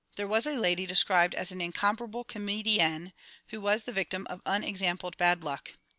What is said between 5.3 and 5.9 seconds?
luck.